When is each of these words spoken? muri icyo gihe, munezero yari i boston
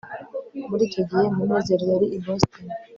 muri 0.69 0.83
icyo 0.89 1.01
gihe, 1.09 1.25
munezero 1.35 1.83
yari 1.93 2.07
i 2.17 2.19
boston 2.23 2.65